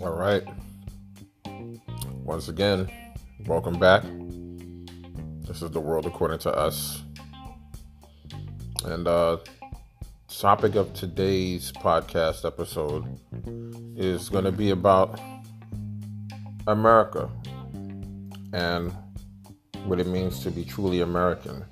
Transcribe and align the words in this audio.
All 0.00 0.16
right. 0.16 0.42
Once 2.22 2.48
again, 2.48 2.90
welcome 3.46 3.78
back. 3.78 4.02
This 5.46 5.60
is 5.60 5.70
the 5.72 5.80
world 5.80 6.06
according 6.06 6.38
to 6.38 6.50
us. 6.56 7.02
And 8.86 9.06
uh 9.06 9.36
topic 10.38 10.74
of 10.74 10.94
today's 10.94 11.70
podcast 11.70 12.46
episode 12.46 13.04
is 13.96 14.30
going 14.30 14.44
to 14.44 14.52
be 14.52 14.70
about 14.70 15.20
America 16.66 17.28
and 18.54 18.90
what 19.84 20.00
it 20.00 20.06
means 20.06 20.40
to 20.40 20.50
be 20.50 20.64
truly 20.64 21.02
American. 21.02 21.62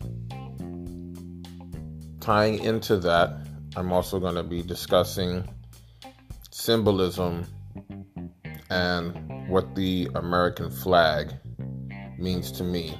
Tying 2.23 2.63
into 2.63 2.99
that, 2.99 3.35
I'm 3.75 3.93
also 3.93 4.21
going 4.21 4.37
to 4.37 4.45
be 4.45 4.63
discussing 4.63 5.43
symbolism 6.53 7.45
and 8.71 9.49
what 9.49 9.75
the 9.75 10.09
American 10.15 10.71
flag 10.71 11.33
means 12.21 12.53
to 12.53 12.63
me. 12.63 12.97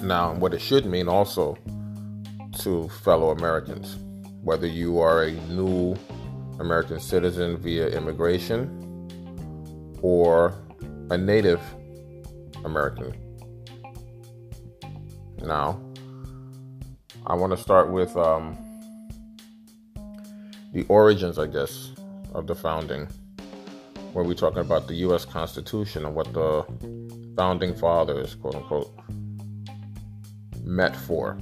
Now, 0.00 0.34
what 0.34 0.54
it 0.54 0.60
should 0.60 0.86
mean 0.86 1.08
also 1.08 1.58
to 2.60 2.88
fellow 3.02 3.30
Americans, 3.30 3.96
whether 4.44 4.68
you 4.68 5.00
are 5.00 5.24
a 5.24 5.32
new 5.48 5.96
American 6.60 7.00
citizen 7.00 7.56
via 7.56 7.88
immigration 7.88 8.78
or 10.02 10.54
a 11.10 11.18
native 11.18 11.60
American. 12.64 13.12
Now, 15.38 15.80
I 17.24 17.34
want 17.34 17.52
to 17.52 17.56
start 17.56 17.90
with 17.90 18.16
um, 18.16 18.58
the 20.72 20.84
origins, 20.88 21.38
I 21.38 21.46
guess, 21.46 21.92
of 22.34 22.48
the 22.48 22.54
founding, 22.54 23.06
where 24.12 24.24
we're 24.24 24.34
talking 24.34 24.58
about 24.58 24.88
the 24.88 24.94
U.S. 25.06 25.24
Constitution 25.24 26.04
and 26.04 26.16
what 26.16 26.32
the 26.32 26.66
founding 27.36 27.76
fathers, 27.76 28.34
quote 28.34 28.56
unquote, 28.56 28.92
met 30.64 30.96
for 30.96 31.38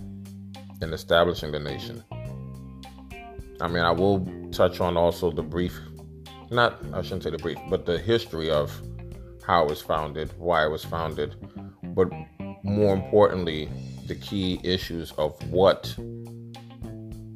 in 0.82 0.92
establishing 0.92 1.50
the 1.50 1.58
nation. 1.58 2.04
I 3.62 3.68
mean, 3.68 3.82
I 3.82 3.90
will 3.90 4.26
touch 4.52 4.80
on 4.80 4.98
also 4.98 5.30
the 5.30 5.42
brief, 5.42 5.80
not, 6.50 6.78
I 6.92 7.00
shouldn't 7.00 7.22
say 7.22 7.30
the 7.30 7.38
brief, 7.38 7.58
but 7.70 7.86
the 7.86 7.98
history 7.98 8.50
of 8.50 8.70
how 9.46 9.64
it 9.64 9.70
was 9.70 9.80
founded, 9.80 10.30
why 10.36 10.66
it 10.66 10.68
was 10.68 10.84
founded, 10.84 11.36
but 11.82 12.10
more 12.62 12.94
importantly, 12.94 13.70
the 14.10 14.16
key 14.16 14.60
issues 14.64 15.12
of 15.18 15.40
what 15.52 15.94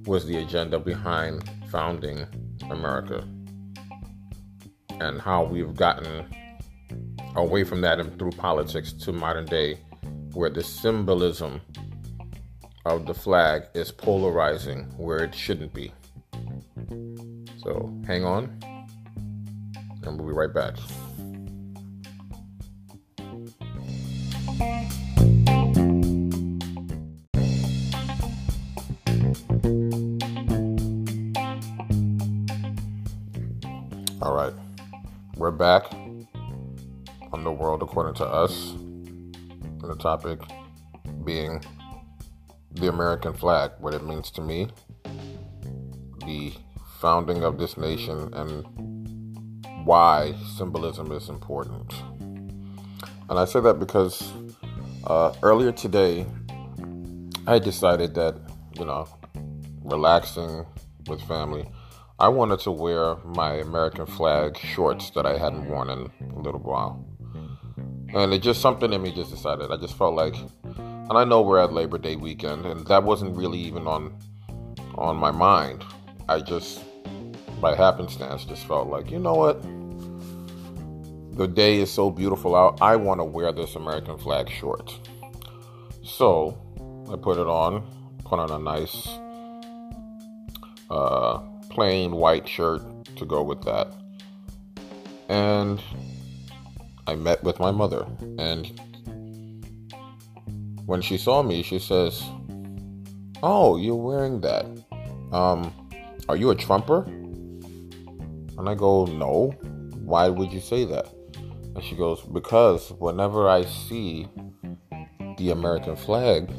was 0.06 0.26
the 0.26 0.38
agenda 0.38 0.76
behind 0.76 1.48
founding 1.70 2.26
America 2.68 3.24
and 4.98 5.20
how 5.20 5.44
we've 5.44 5.76
gotten 5.76 6.26
away 7.36 7.62
from 7.62 7.80
that 7.80 8.00
and 8.00 8.18
through 8.18 8.32
politics 8.32 8.92
to 8.92 9.12
modern 9.12 9.44
day 9.44 9.78
where 10.32 10.50
the 10.50 10.64
symbolism 10.64 11.60
of 12.86 13.06
the 13.06 13.14
flag 13.14 13.62
is 13.74 13.92
polarizing 13.92 14.82
where 14.96 15.22
it 15.22 15.32
shouldn't 15.32 15.72
be. 15.72 15.92
So 17.62 17.96
hang 18.04 18.24
on, 18.24 18.58
and 20.02 20.18
we'll 20.18 20.26
be 20.26 20.32
right 20.34 20.52
back. 20.52 20.74
All 34.24 34.34
right, 34.34 34.54
we're 35.36 35.50
back 35.50 35.92
on 35.92 37.44
the 37.44 37.52
world 37.52 37.82
according 37.82 38.14
to 38.14 38.24
us, 38.24 38.70
and 38.70 39.82
the 39.82 39.96
topic 39.96 40.40
being 41.26 41.62
the 42.70 42.88
American 42.88 43.34
flag, 43.34 43.72
what 43.80 43.92
it 43.92 44.02
means 44.02 44.30
to 44.30 44.40
me, 44.40 44.68
the 46.24 46.54
founding 47.00 47.44
of 47.44 47.58
this 47.58 47.76
nation, 47.76 48.32
and 48.32 48.64
why 49.84 50.34
symbolism 50.56 51.12
is 51.12 51.28
important. 51.28 51.92
And 53.28 53.38
I 53.38 53.44
say 53.44 53.60
that 53.60 53.78
because 53.78 54.32
uh, 55.06 55.34
earlier 55.42 55.70
today, 55.70 56.24
I 57.46 57.58
decided 57.58 58.14
that, 58.14 58.36
you 58.72 58.86
know, 58.86 59.06
relaxing 59.82 60.64
with 61.08 61.20
family, 61.24 61.70
I 62.18 62.28
wanted 62.28 62.60
to 62.60 62.70
wear 62.70 63.16
my 63.24 63.54
American 63.54 64.06
flag 64.06 64.56
shorts 64.56 65.10
that 65.10 65.26
I 65.26 65.36
hadn't 65.36 65.68
worn 65.68 65.90
in 65.90 66.10
a 66.30 66.40
little 66.40 66.60
while. 66.60 67.04
And 68.14 68.32
it 68.32 68.42
just 68.42 68.60
something 68.60 68.92
in 68.92 69.02
me 69.02 69.12
just 69.12 69.30
decided. 69.30 69.70
I 69.72 69.76
just 69.76 69.98
felt 69.98 70.14
like 70.14 70.36
and 71.08 71.18
I 71.18 71.24
know 71.24 71.42
we're 71.42 71.58
at 71.58 71.72
Labor 71.72 71.98
Day 71.98 72.16
weekend, 72.16 72.64
and 72.64 72.86
that 72.86 73.04
wasn't 73.04 73.36
really 73.36 73.58
even 73.58 73.86
on 73.86 74.16
on 74.96 75.16
my 75.16 75.30
mind. 75.30 75.84
I 76.30 76.40
just, 76.40 76.82
by 77.60 77.74
happenstance, 77.74 78.46
just 78.46 78.66
felt 78.66 78.88
like, 78.88 79.10
you 79.10 79.18
know 79.18 79.34
what? 79.34 79.60
The 81.36 81.46
day 81.46 81.80
is 81.80 81.92
so 81.92 82.10
beautiful 82.10 82.56
out. 82.56 82.80
I 82.80 82.96
want 82.96 83.20
to 83.20 83.24
wear 83.24 83.52
this 83.52 83.74
American 83.74 84.16
flag 84.16 84.48
short. 84.48 84.98
So 86.02 86.56
I 87.12 87.16
put 87.16 87.36
it 87.36 87.46
on, 87.46 87.84
put 88.24 88.38
on 88.38 88.50
a 88.50 88.58
nice 88.58 89.06
uh, 90.88 91.40
plain 91.74 92.12
white 92.12 92.48
shirt 92.48 92.82
to 93.16 93.26
go 93.26 93.42
with 93.42 93.62
that. 93.62 93.92
And 95.28 95.82
I 97.06 97.14
met 97.16 97.42
with 97.42 97.58
my 97.58 97.70
mother, 97.70 98.06
and 98.38 98.80
when 100.86 101.02
she 101.02 101.18
saw 101.18 101.42
me, 101.42 101.62
she 101.62 101.78
says, 101.78 102.22
"Oh, 103.42 103.76
you're 103.76 103.96
wearing 103.96 104.40
that. 104.42 104.66
Um, 105.32 105.72
are 106.28 106.36
you 106.36 106.50
a 106.50 106.54
Trumper?" 106.54 107.04
And 108.56 108.68
I 108.68 108.74
go, 108.74 109.04
"No. 109.06 109.52
Why 110.04 110.28
would 110.28 110.52
you 110.52 110.60
say 110.60 110.84
that?" 110.84 111.08
And 111.74 111.82
she 111.82 111.96
goes, 111.96 112.20
"Because 112.22 112.92
whenever 112.98 113.48
I 113.48 113.64
see 113.64 114.28
the 115.38 115.50
American 115.50 115.96
flag, 115.96 116.52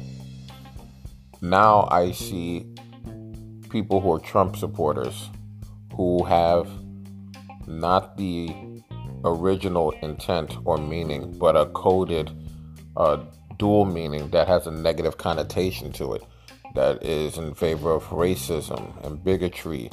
now 1.40 1.88
I 1.90 2.10
see 2.10 2.66
people 3.76 4.00
who 4.00 4.10
are 4.10 4.18
Trump 4.18 4.56
supporters 4.56 5.28
who 5.94 6.24
have 6.24 6.66
not 7.66 8.16
the 8.16 8.48
original 9.22 9.90
intent 10.00 10.56
or 10.64 10.78
meaning, 10.78 11.36
but 11.38 11.54
a 11.56 11.66
coded 11.66 12.30
uh, 12.96 13.18
dual 13.58 13.84
meaning 13.84 14.30
that 14.30 14.48
has 14.48 14.66
a 14.66 14.70
negative 14.70 15.18
connotation 15.18 15.92
to 15.92 16.14
it 16.14 16.22
that 16.74 17.02
is 17.02 17.36
in 17.36 17.52
favor 17.52 17.90
of 17.90 18.02
racism 18.04 18.82
and 19.04 19.22
bigotry 19.22 19.90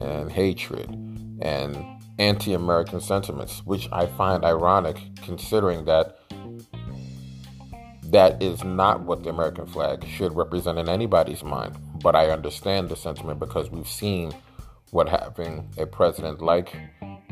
and 0.00 0.32
hatred 0.32 0.88
and 1.40 1.76
anti 2.18 2.52
American 2.54 3.00
sentiments, 3.00 3.64
which 3.64 3.88
I 3.92 4.06
find 4.06 4.44
ironic 4.44 4.98
considering 5.22 5.84
that 5.84 6.18
that 8.06 8.42
is 8.42 8.64
not 8.64 9.02
what 9.02 9.22
the 9.22 9.30
American 9.30 9.66
flag 9.66 10.04
should 10.04 10.34
represent 10.34 10.80
in 10.80 10.88
anybody's 10.88 11.44
mind. 11.44 11.76
But 12.02 12.16
I 12.16 12.30
understand 12.30 12.88
the 12.88 12.96
sentiment 12.96 13.38
because 13.38 13.70
we've 13.70 13.88
seen 13.88 14.32
what 14.90 15.08
having 15.08 15.68
a 15.78 15.86
president 15.86 16.40
like 16.40 16.74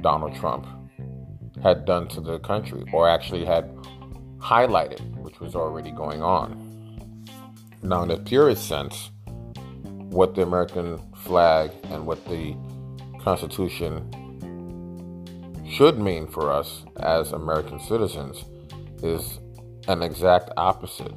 Donald 0.00 0.34
Trump 0.36 0.66
had 1.62 1.84
done 1.84 2.06
to 2.08 2.20
the 2.20 2.38
country, 2.38 2.84
or 2.92 3.08
actually 3.08 3.44
had 3.44 3.68
highlighted, 4.38 5.00
which 5.16 5.40
was 5.40 5.54
already 5.56 5.90
going 5.90 6.22
on. 6.22 7.26
Now, 7.82 8.02
in 8.02 8.08
the 8.08 8.18
purest 8.18 8.68
sense, 8.68 9.10
what 10.10 10.34
the 10.34 10.42
American 10.42 11.00
flag 11.16 11.72
and 11.84 12.06
what 12.06 12.24
the 12.26 12.56
Constitution 13.20 14.10
should 15.68 15.98
mean 15.98 16.26
for 16.26 16.52
us 16.52 16.84
as 17.00 17.32
American 17.32 17.78
citizens 17.80 18.44
is 19.02 19.38
an 19.86 20.02
exact 20.02 20.50
opposite 20.56 21.12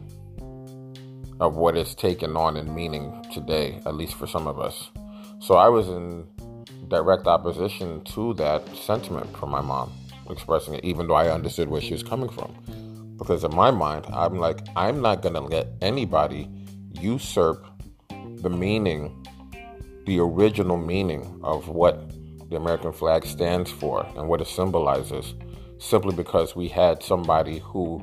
of 1.41 1.57
what 1.57 1.75
is 1.75 1.95
taken 1.95 2.37
on 2.37 2.55
in 2.55 2.73
meaning 2.73 3.11
today, 3.33 3.81
at 3.87 3.95
least 3.95 4.13
for 4.13 4.27
some 4.27 4.47
of 4.47 4.59
us. 4.59 4.91
So 5.39 5.55
I 5.55 5.69
was 5.69 5.89
in 5.89 6.27
direct 6.87 7.25
opposition 7.25 8.03
to 8.03 8.35
that 8.35 8.63
sentiment 8.75 9.35
from 9.35 9.49
my 9.49 9.59
mom 9.61 9.91
expressing 10.29 10.75
it, 10.75 10.85
even 10.85 11.07
though 11.07 11.15
I 11.15 11.29
understood 11.31 11.67
where 11.67 11.81
she 11.81 11.93
was 11.93 12.03
coming 12.03 12.29
from. 12.29 12.53
Because 13.17 13.43
in 13.43 13.55
my 13.55 13.71
mind, 13.71 14.05
I'm 14.13 14.37
like, 14.37 14.59
I'm 14.75 15.01
not 15.01 15.23
going 15.23 15.33
to 15.33 15.41
let 15.41 15.67
anybody 15.81 16.47
usurp 16.93 17.65
the 18.09 18.49
meaning, 18.49 19.25
the 20.05 20.19
original 20.19 20.77
meaning 20.77 21.39
of 21.43 21.69
what 21.69 22.11
the 22.51 22.55
American 22.55 22.93
flag 22.93 23.25
stands 23.25 23.71
for 23.71 24.05
and 24.15 24.27
what 24.27 24.41
it 24.41 24.47
symbolizes, 24.47 25.33
simply 25.79 26.15
because 26.15 26.55
we 26.55 26.67
had 26.67 27.01
somebody 27.01 27.59
who 27.59 28.01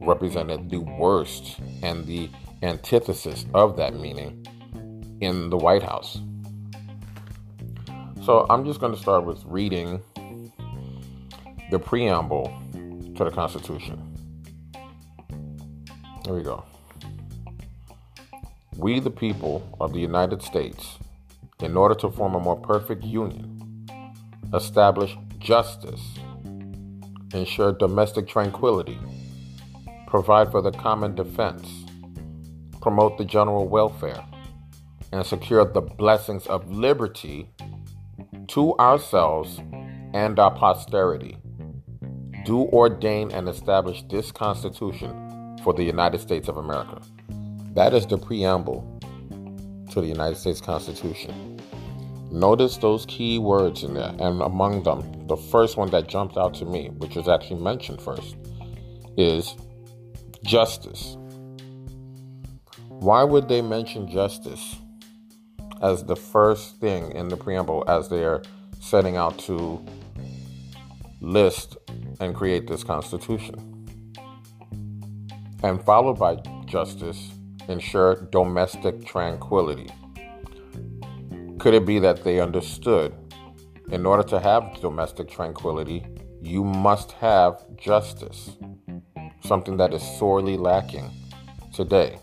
represented 0.00 0.70
the 0.70 0.78
worst 0.78 1.60
and 1.82 2.04
the 2.06 2.28
antithesis 2.62 3.46
of 3.54 3.76
that 3.76 3.94
meaning 3.94 4.44
in 5.20 5.50
the 5.50 5.56
White 5.56 5.82
House. 5.82 6.20
So 8.24 8.46
I'm 8.50 8.64
just 8.64 8.80
going 8.80 8.94
to 8.94 9.00
start 9.00 9.24
with 9.24 9.42
reading 9.44 10.02
the 11.70 11.78
preamble 11.78 12.52
to 13.16 13.24
the 13.24 13.30
Constitution. 13.30 14.06
Here 16.24 16.34
we 16.34 16.42
go. 16.42 16.64
We, 18.76 19.00
the 19.00 19.10
people 19.10 19.76
of 19.80 19.92
the 19.92 20.00
United 20.00 20.42
States, 20.42 20.98
in 21.60 21.76
order 21.76 21.94
to 21.96 22.10
form 22.10 22.34
a 22.34 22.40
more 22.40 22.56
perfect 22.56 23.04
union, 23.04 23.86
establish 24.54 25.16
justice, 25.38 26.00
ensure 27.32 27.72
domestic 27.72 28.26
tranquility, 28.26 28.98
provide 30.06 30.50
for 30.50 30.60
the 30.62 30.72
common 30.72 31.14
defense, 31.14 31.79
promote 32.80 33.18
the 33.18 33.24
general 33.24 33.68
welfare, 33.68 34.24
and 35.12 35.24
secure 35.24 35.64
the 35.64 35.80
blessings 35.80 36.46
of 36.46 36.70
liberty 36.70 37.50
to 38.48 38.76
ourselves 38.78 39.60
and 40.14 40.38
our 40.38 40.50
posterity. 40.50 41.36
Do 42.44 42.62
ordain 42.72 43.30
and 43.32 43.48
establish 43.48 44.02
this 44.04 44.32
Constitution 44.32 45.58
for 45.62 45.74
the 45.74 45.84
United 45.84 46.20
States 46.20 46.48
of 46.48 46.56
America. 46.56 47.00
That 47.74 47.94
is 47.94 48.06
the 48.06 48.18
preamble 48.18 48.98
to 49.90 50.00
the 50.00 50.06
United 50.06 50.36
States 50.36 50.60
Constitution. 50.60 51.60
Notice 52.30 52.76
those 52.76 53.04
key 53.06 53.38
words 53.38 53.82
in 53.82 53.94
there, 53.94 54.14
and 54.20 54.40
among 54.40 54.84
them, 54.84 55.26
the 55.26 55.36
first 55.36 55.76
one 55.76 55.90
that 55.90 56.08
jumped 56.08 56.36
out 56.36 56.54
to 56.54 56.64
me, 56.64 56.88
which 56.98 57.16
was 57.16 57.28
actually 57.28 57.60
mentioned 57.60 58.00
first, 58.00 58.36
is 59.16 59.56
justice. 60.44 61.16
Why 63.00 63.24
would 63.24 63.48
they 63.48 63.62
mention 63.62 64.10
justice 64.10 64.76
as 65.80 66.04
the 66.04 66.16
first 66.16 66.78
thing 66.80 67.12
in 67.12 67.28
the 67.28 67.36
preamble 67.36 67.82
as 67.88 68.10
they're 68.10 68.42
setting 68.78 69.16
out 69.16 69.38
to 69.46 69.82
list 71.22 71.78
and 72.20 72.34
create 72.34 72.68
this 72.68 72.84
Constitution? 72.84 73.86
And 75.62 75.82
followed 75.82 76.18
by 76.18 76.42
justice, 76.66 77.30
ensure 77.68 78.28
domestic 78.30 79.06
tranquility. 79.06 79.88
Could 81.58 81.72
it 81.72 81.86
be 81.86 82.00
that 82.00 82.22
they 82.22 82.38
understood 82.38 83.14
in 83.90 84.04
order 84.04 84.24
to 84.24 84.38
have 84.38 84.78
domestic 84.82 85.30
tranquility, 85.30 86.04
you 86.42 86.62
must 86.64 87.12
have 87.12 87.64
justice, 87.78 88.58
something 89.42 89.78
that 89.78 89.94
is 89.94 90.02
sorely 90.18 90.58
lacking 90.58 91.10
today. 91.72 92.18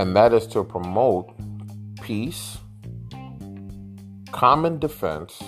And 0.00 0.16
that 0.16 0.32
is 0.32 0.46
to 0.46 0.64
promote 0.64 1.30
peace, 2.00 2.56
common 4.32 4.78
defense, 4.78 5.42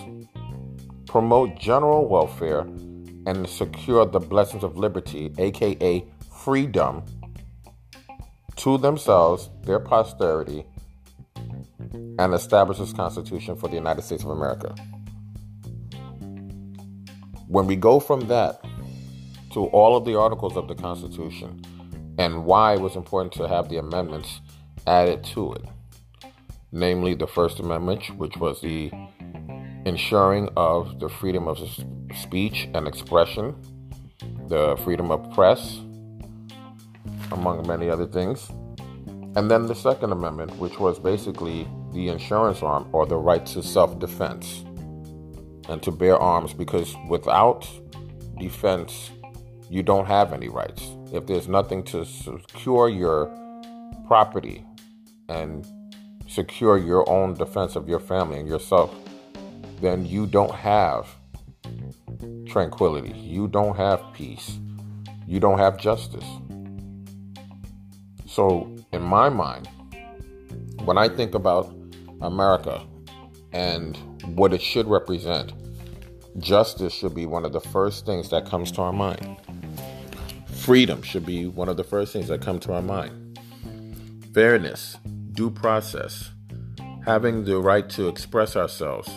promote 1.07 1.59
general 1.59 2.07
welfare, 2.07 2.61
and 3.27 3.49
secure 3.49 4.05
the 4.05 4.21
blessings 4.21 4.63
of 4.63 4.77
liberty, 4.77 5.33
aka 5.39 6.05
freedom, 6.45 7.03
to 8.57 8.77
themselves, 8.77 9.49
their 9.63 9.81
posterity, 9.81 10.67
and 12.19 12.35
establish 12.35 12.77
this 12.77 12.93
Constitution 12.93 13.57
for 13.57 13.69
the 13.69 13.77
United 13.77 14.03
States 14.03 14.23
of 14.23 14.29
America. 14.29 14.75
When 17.49 17.67
we 17.67 17.77
go 17.77 18.01
from 18.01 18.29
that 18.29 18.63
to 19.55 19.65
all 19.69 19.97
of 19.97 20.05
the 20.05 20.19
articles 20.19 20.59
of 20.59 20.69
the 20.69 20.75
Constitution 20.75 21.65
and 22.19 22.45
why 22.45 22.75
it 22.75 22.81
was 22.81 22.97
important 22.97 23.33
to 23.35 23.49
have 23.49 23.69
the 23.69 23.79
amendments 23.79 24.41
added 24.87 25.25
to 25.25 25.53
it, 25.55 25.65
namely 26.71 27.15
the 27.15 27.27
First 27.27 27.61
Amendment, 27.61 28.17
which 28.17 28.37
was 28.37 28.61
the 28.61 28.91
ensuring 29.85 30.49
of 30.57 31.01
the 31.01 31.09
freedom 31.09 31.49
of 31.49 31.59
speech 32.15 32.69
and 32.75 32.87
expression, 32.87 33.55
the 34.49 34.77
freedom 34.85 35.11
of 35.11 35.33
press, 35.35 35.81
among 37.33 37.67
many 37.67 37.89
other 37.89 38.07
things. 38.07 38.51
And 39.35 39.51
then 39.51 39.67
the 39.67 39.75
Second 39.75 40.13
Amendment, 40.13 40.57
which 40.59 40.79
was 40.79 40.99
basically 40.99 41.67
the 41.93 42.09
insurance 42.09 42.63
arm 42.63 42.89
or 42.93 43.07
the 43.07 43.17
right 43.17 43.45
to 43.47 43.63
self 43.63 43.99
defense 43.99 44.65
and 45.69 45.83
to 45.83 45.91
bear 45.91 46.17
arms 46.17 46.53
because 46.53 46.95
without 47.09 47.69
defense, 48.39 49.11
you 49.71 49.83
don't 49.83 50.07
have 50.07 50.33
any 50.33 50.49
rights. 50.49 50.91
If 51.13 51.27
there's 51.27 51.47
nothing 51.47 51.83
to 51.85 52.05
secure 52.07 52.89
your 52.89 53.31
property 54.07 54.65
and 55.29 55.67
secure 56.27 56.79
your 56.79 57.09
own 57.09 57.35
defense 57.35 57.77
of 57.77 57.89
your 57.89 58.01
family 58.01 58.41
and 58.41 58.49
yourself, 58.49 58.95
then 59.81 60.07
you 60.07 60.27
don't 60.27 60.55
have 60.55 61.07
tranquility. 62.47 63.13
You 63.19 63.47
don't 63.47 63.77
have 63.77 64.03
peace. 64.15 64.59
You 65.27 65.39
don't 65.39 65.59
have 65.59 65.77
justice. 65.77 66.25
So, 68.27 68.75
in 68.93 69.03
my 69.03 69.29
mind, 69.29 69.69
when 70.85 70.97
I 70.97 71.09
think 71.09 71.35
about 71.35 71.75
America 72.23 72.83
and 73.53 73.99
what 74.35 74.55
it 74.55 74.63
should 74.63 74.87
represent, 74.87 75.53
justice 76.39 76.95
should 76.95 77.15
be 77.15 77.27
one 77.27 77.45
of 77.45 77.53
the 77.53 77.61
first 77.61 78.07
things 78.07 78.31
that 78.31 78.47
comes 78.47 78.73
to 78.73 78.81
our 78.81 78.93
mind. 78.93 79.37
Freedom 80.63 81.03
should 81.03 81.27
be 81.27 81.49
one 81.49 81.69
of 81.69 81.77
the 81.77 81.83
first 81.83 82.13
things 82.13 82.29
that 82.29 82.41
come 82.41 82.61
to 82.61 82.73
our 82.73 82.83
mind. 82.83 83.37
Fairness, 84.33 84.97
due 85.33 85.51
process, 85.51 86.31
having 87.05 87.45
the 87.45 87.59
right 87.59 87.91
to 87.91 88.07
express 88.07 88.55
ourselves 88.55 89.11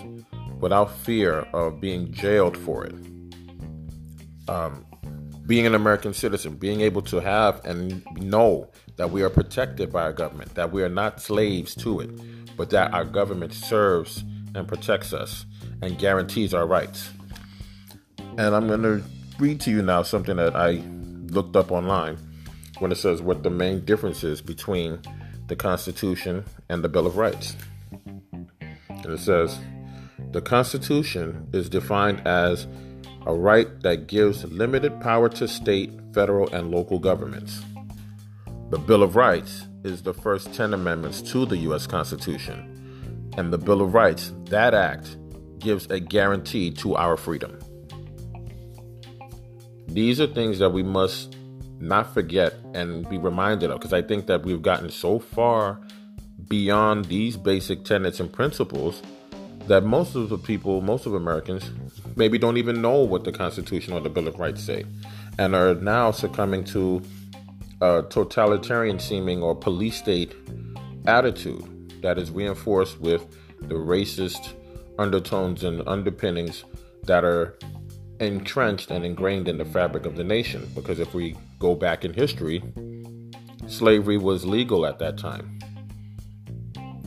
without 0.60 0.92
fear 0.98 1.42
of 1.54 1.80
being 1.80 2.12
jailed 2.12 2.58
for 2.58 2.84
it. 2.84 2.96
Um, 4.48 4.88
being 5.46 5.68
an 5.68 5.76
American 5.76 6.16
citizen, 6.16 6.56
being 6.56 6.82
able 6.82 7.04
to 7.04 7.18
have 7.18 7.64
and 7.64 8.04
know 8.16 8.72
that 8.96 9.12
we 9.12 9.22
are 9.22 9.30
protected 9.30 9.94
by 9.94 10.02
our 10.02 10.14
government, 10.14 10.56
that 10.56 10.72
we 10.72 10.82
are 10.82 10.90
not 10.90 11.22
slaves 11.22 11.76
to 11.76 12.00
it, 12.00 12.10
but 12.58 12.72
that 12.72 12.92
our 12.92 13.06
government 13.06 13.54
serves 13.54 14.24
and 14.56 14.68
protects 14.68 15.14
us 15.14 15.46
and 15.84 16.00
guarantees 16.00 16.56
our 16.56 16.66
rights. 16.66 17.12
And 18.18 18.56
I'm 18.56 18.66
going 18.66 18.82
to 18.82 19.04
read 19.38 19.62
to 19.62 19.70
you 19.70 19.84
now 19.84 20.02
something 20.02 20.38
that 20.38 20.56
I 20.56 20.82
looked 21.36 21.56
up 21.56 21.72
online 21.72 22.18
when 22.80 22.92
it 22.92 22.96
says 22.96 23.22
what 23.22 23.44
the 23.44 23.50
main 23.50 23.86
difference 23.86 24.24
is 24.24 24.42
between 24.42 25.00
the 25.48 25.56
Constitution 25.56 26.46
and 26.70 26.84
the 26.84 26.90
Bill 26.90 27.06
of 27.06 27.18
Rights. 27.18 27.56
And 28.90 29.06
it 29.06 29.20
says 29.20 29.60
the 30.32 30.42
Constitution 30.42 31.48
is 31.54 31.70
defined 31.70 32.26
as 32.26 32.68
a 33.26 33.34
right 33.34 33.68
that 33.82 34.08
gives 34.08 34.44
limited 34.46 35.00
power 35.02 35.30
to 35.30 35.48
state, 35.48 35.92
federal, 36.14 36.50
and 36.54 36.72
local 36.72 37.00
governments. 37.00 37.62
The 38.70 38.80
Bill 38.80 39.04
of 39.04 39.16
Rights 39.16 39.68
is 39.84 40.02
the 40.02 40.14
first 40.14 40.54
10 40.54 40.74
amendments 40.74 41.22
to 41.32 41.46
the 41.46 41.58
U.S. 41.58 41.86
Constitution. 41.86 43.32
And 43.38 43.52
the 43.52 43.58
Bill 43.58 43.82
of 43.82 43.94
Rights, 43.94 44.34
that 44.46 44.74
act, 44.74 45.18
gives 45.60 45.86
a 45.88 46.00
guarantee 46.00 46.72
to 46.72 46.96
our 46.96 47.18
freedom. 47.18 47.60
These 49.88 50.20
are 50.20 50.28
things 50.28 50.60
that 50.60 50.72
we 50.72 50.84
must 50.84 51.35
not 51.80 52.14
forget 52.14 52.54
and 52.74 53.08
be 53.10 53.18
reminded 53.18 53.70
of 53.70 53.80
because 53.80 53.94
I 53.94 54.02
think 54.02 54.28
that 54.28 54.44
we've 54.44 54.62
gotten 54.62 54.90
so 54.90 55.20
far 55.20 55.80
beyond 56.48 57.06
these 57.06 57.38
basic 57.38 57.84
tenets 57.84 58.20
and 58.20 58.32
principles 58.32 59.02
that 59.68 59.84
most 59.84 60.16
of 60.16 60.30
the 60.30 60.38
people, 60.38 60.82
most 60.82 61.06
of 61.06 61.14
Americans, 61.14 61.72
maybe 62.16 62.38
don't 62.38 62.58
even 62.58 62.82
know 62.82 63.00
what 63.00 63.24
the 63.24 63.32
Constitution 63.32 63.94
or 63.94 64.00
the 64.00 64.10
Bill 64.10 64.28
of 64.28 64.38
Rights 64.38 64.64
say, 64.64 64.86
and 65.40 65.56
are 65.56 65.74
now 65.76 66.12
succumbing 66.12 66.64
to 66.66 67.02
a 67.82 68.04
totalitarian 68.10 69.00
seeming 69.00 69.42
or 69.42 69.56
police 69.56 69.98
state 69.98 70.34
attitude 71.08 72.02
that 72.02 72.18
is 72.18 72.30
reinforced 72.32 73.00
with 73.00 73.26
the 73.62 73.76
racist 73.76 74.54
undertones 75.00 75.64
and 75.64 75.82
underpinnings 75.88 76.64
that 77.04 77.24
are 77.24 77.58
entrenched 78.20 78.92
and 78.92 79.06
ingrained 79.06 79.48
in 79.48 79.58
the 79.58 79.66
fabric 79.66 80.06
of 80.06 80.16
the 80.16 80.24
nation. 80.24 80.70
Because 80.76 81.00
if 81.00 81.14
we 81.14 81.36
go 81.60 81.76
back 81.76 82.06
in 82.06 82.14
history, 82.14 82.64
slavery 83.68 84.18
was 84.18 84.46
legal 84.46 84.86
at 84.86 85.00
that 85.00 85.18
time. 85.18 85.60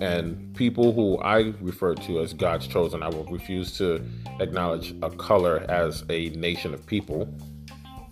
And 0.01 0.55
people 0.55 0.93
who 0.93 1.19
I 1.19 1.55
refer 1.61 1.95
to 1.95 2.21
as 2.21 2.33
God's 2.33 2.67
chosen, 2.67 3.03
I 3.03 3.09
will 3.09 3.25
refuse 3.25 3.77
to 3.79 4.05
acknowledge 4.39 4.95
a 5.03 5.11
color 5.11 5.65
as 5.69 6.05
a 6.09 6.29
nation 6.31 6.73
of 6.73 6.87
people, 6.87 7.29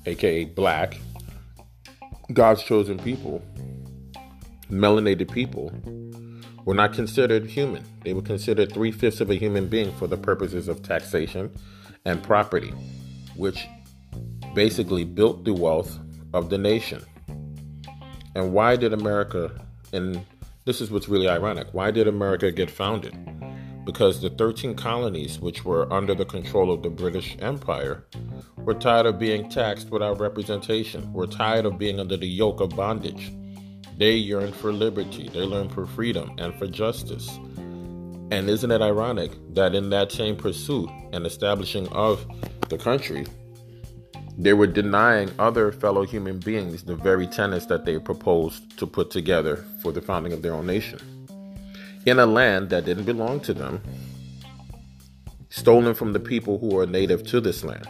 aka 0.05 0.45
black. 0.45 0.97
God's 2.33 2.65
chosen 2.65 2.99
people, 2.99 3.41
melanated 4.69 5.31
people, 5.31 5.73
were 6.65 6.75
not 6.75 6.93
considered 6.93 7.47
human. 7.47 7.85
They 8.03 8.13
were 8.13 8.23
considered 8.23 8.73
three 8.73 8.91
fifths 8.91 9.21
of 9.21 9.31
a 9.31 9.37
human 9.37 9.69
being 9.69 9.93
for 9.93 10.09
the 10.09 10.17
purposes 10.17 10.67
of 10.67 10.83
taxation 10.83 11.53
and 12.07 12.23
property, 12.23 12.73
which 13.37 13.67
basically 14.55 15.05
built 15.05 15.45
the 15.45 15.53
wealth 15.53 15.99
of 16.33 16.49
the 16.49 16.57
nation. 16.57 17.05
And 18.35 18.55
why 18.55 18.77
did 18.77 18.95
America 18.95 19.51
and 19.93 20.25
this 20.67 20.81
is 20.81 20.91
what's 20.91 21.09
really 21.09 21.29
ironic. 21.29 21.69
Why 21.71 21.93
did 21.93 22.09
America 22.09 22.51
get 22.51 22.73
founded? 22.73 23.15
Because 23.85 24.21
the 24.21 24.31
13 24.31 24.75
colonies, 24.75 25.39
which 25.39 25.65
were 25.65 25.91
under 25.93 26.13
the 26.13 26.25
control 26.25 26.73
of 26.73 26.83
the 26.83 26.91
British 26.91 27.37
Empire, 27.39 28.05
were 28.57 28.75
tired 28.75 29.07
of 29.07 29.21
being 29.21 29.49
taxed 29.49 29.91
without 29.91 30.19
representation. 30.19 31.13
Were 31.13 31.29
tired 31.29 31.67
of 31.67 31.79
being 31.79 32.01
under 32.01 32.17
the 32.17 32.27
yoke 32.27 32.61
of 32.61 32.71
bondage. 32.71 33.33
They 33.97 34.15
yearned 34.15 34.57
for 34.57 34.73
liberty, 34.73 35.29
they 35.29 35.45
yearned 35.45 35.73
for 35.73 35.87
freedom 35.87 36.35
and 36.37 36.53
for 36.59 36.67
justice. 36.67 37.39
And 38.31 38.51
isn't 38.51 38.71
it 38.73 38.83
ironic 38.83 39.33
that 39.55 39.75
in 39.75 39.91
that 39.91 40.11
same 40.11 40.37
pursuit 40.37 40.91
and 41.13 41.25
establishing 41.25 41.89
of 41.89 42.27
the 42.69 42.77
country, 42.77 43.25
they 44.37 44.53
were 44.53 44.67
denying 44.67 45.31
other 45.39 45.71
fellow 45.71 46.05
human 46.05 46.39
beings 46.41 46.83
the 46.83 46.97
very 46.97 47.27
tenets 47.27 47.67
that 47.67 47.85
they 47.85 47.99
proposed 47.99 48.77
to 48.79 48.87
put 48.87 49.11
together 49.11 49.65
for 49.81 49.93
the 49.93 50.03
founding 50.03 50.33
of 50.33 50.43
their 50.43 50.55
own 50.55 50.67
nation. 50.67 50.99
In 52.05 52.19
a 52.19 52.27
land 52.27 52.71
that 52.71 52.85
didn't 52.85 53.05
belong 53.05 53.41
to 53.41 53.55
them, 53.55 53.81
stolen 55.49 55.95
from 55.95 56.13
the 56.13 56.21
people 56.21 56.59
who 56.59 56.79
are 56.79 56.87
native 56.87 57.25
to 57.29 57.41
this 57.41 57.65
land. 57.65 57.87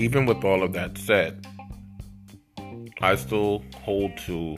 Even 0.00 0.24
with 0.24 0.42
all 0.44 0.62
of 0.62 0.72
that 0.72 0.96
said, 0.96 1.46
I 3.02 3.16
still 3.16 3.62
hold 3.82 4.16
to 4.24 4.56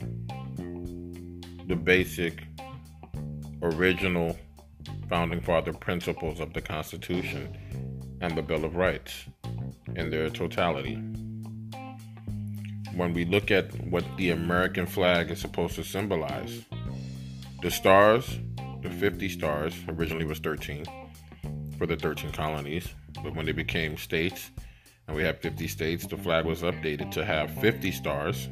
the 1.67 1.75
basic 1.75 2.45
original 3.61 4.39
founding 5.09 5.41
father 5.41 5.73
principles 5.73 6.39
of 6.39 6.53
the 6.53 6.61
Constitution 6.61 7.57
and 8.21 8.37
the 8.37 8.41
Bill 8.41 8.63
of 8.63 8.77
Rights 8.77 9.25
in 9.97 10.09
their 10.09 10.29
totality. 10.29 10.95
When 12.95 13.13
we 13.13 13.25
look 13.25 13.51
at 13.51 13.77
what 13.89 14.05
the 14.15 14.29
American 14.29 14.85
flag 14.85 15.29
is 15.29 15.41
supposed 15.41 15.75
to 15.75 15.83
symbolize, 15.83 16.63
the 17.61 17.69
stars, 17.69 18.39
the 18.81 18.89
50 18.89 19.27
stars, 19.27 19.73
originally 19.89 20.23
was 20.23 20.39
13 20.39 20.85
for 21.77 21.85
the 21.85 21.97
13 21.97 22.31
colonies, 22.31 22.87
but 23.21 23.35
when 23.35 23.45
they 23.45 23.51
became 23.51 23.97
states 23.97 24.49
and 25.07 25.15
we 25.15 25.23
have 25.23 25.39
50 25.39 25.67
states, 25.67 26.05
the 26.07 26.17
flag 26.17 26.45
was 26.45 26.61
updated 26.61 27.11
to 27.11 27.25
have 27.25 27.51
50 27.59 27.91
stars 27.91 28.49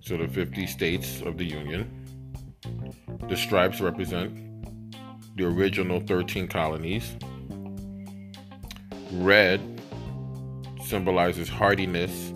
so 0.00 0.16
the 0.16 0.28
50 0.28 0.66
states 0.66 1.20
of 1.22 1.36
the 1.36 1.44
Union. 1.44 1.90
The 3.28 3.36
stripes 3.36 3.80
represent 3.80 4.32
the 5.36 5.44
original 5.44 6.00
13 6.00 6.48
colonies. 6.48 7.16
Red 9.12 9.60
symbolizes 10.84 11.48
hardiness 11.48 12.30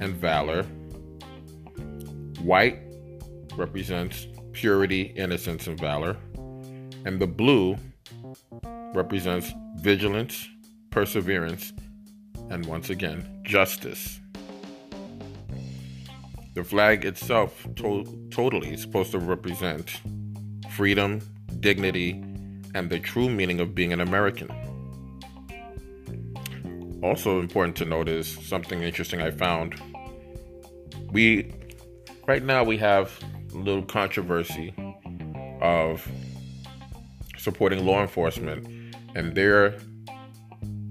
and 0.00 0.16
valor. 0.16 0.64
White 2.42 2.80
represents 3.56 4.26
purity, 4.52 5.02
innocence, 5.16 5.66
and 5.68 5.78
valor. 5.78 6.16
And 7.04 7.20
the 7.20 7.26
blue 7.26 7.76
represents 8.94 9.52
vigilance, 9.76 10.48
perseverance, 10.90 11.72
and 12.52 12.66
once 12.66 12.90
again, 12.90 13.26
justice. 13.44 14.20
The 16.54 16.62
flag 16.62 17.06
itself 17.06 17.66
to- 17.76 18.28
totally 18.30 18.74
is 18.74 18.82
supposed 18.82 19.10
to 19.12 19.18
represent 19.18 20.02
freedom, 20.70 21.22
dignity, 21.60 22.22
and 22.74 22.90
the 22.90 22.98
true 22.98 23.30
meaning 23.30 23.58
of 23.60 23.74
being 23.74 23.94
an 23.94 24.02
American. 24.02 24.50
Also 27.02 27.40
important 27.40 27.74
to 27.76 27.86
note 27.86 28.06
is 28.06 28.28
something 28.46 28.82
interesting 28.82 29.22
I 29.22 29.30
found. 29.30 29.74
We 31.10 31.54
right 32.26 32.44
now 32.44 32.64
we 32.64 32.76
have 32.76 33.18
a 33.54 33.56
little 33.56 33.82
controversy 33.82 34.74
of 35.62 36.06
supporting 37.38 37.84
law 37.84 38.02
enforcement 38.02 38.94
and 39.14 39.34
their 39.34 39.78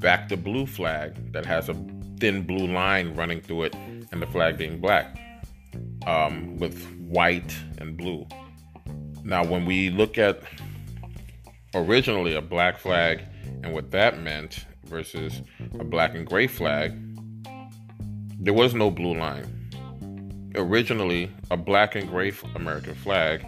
back 0.01 0.27
the 0.27 0.35
blue 0.35 0.65
flag 0.65 1.31
that 1.31 1.45
has 1.45 1.69
a 1.69 1.73
thin 2.19 2.43
blue 2.43 2.67
line 2.67 3.15
running 3.15 3.39
through 3.39 3.63
it 3.63 3.75
and 4.11 4.21
the 4.21 4.27
flag 4.27 4.57
being 4.57 4.81
black 4.81 5.17
um, 6.05 6.57
with 6.57 6.83
white 6.97 7.55
and 7.77 7.95
blue. 7.95 8.25
Now, 9.23 9.45
when 9.45 9.65
we 9.65 9.89
look 9.91 10.17
at 10.17 10.41
originally 11.75 12.35
a 12.35 12.41
black 12.41 12.79
flag 12.79 13.21
and 13.63 13.73
what 13.73 13.91
that 13.91 14.19
meant 14.19 14.65
versus 14.85 15.41
a 15.79 15.83
black 15.83 16.15
and 16.15 16.25
gray 16.25 16.47
flag, 16.47 16.97
there 18.39 18.53
was 18.53 18.73
no 18.73 18.89
blue 18.89 19.15
line. 19.15 19.69
Originally, 20.55 21.31
a 21.51 21.57
black 21.57 21.95
and 21.95 22.09
gray 22.09 22.33
American 22.55 22.95
flag 22.95 23.45